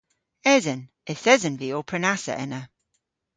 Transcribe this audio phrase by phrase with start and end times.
[0.53, 0.81] Esen.
[1.11, 2.61] Yth esen vy ow prenassa ena.